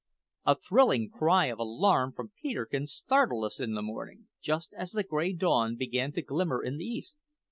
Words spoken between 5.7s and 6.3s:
began to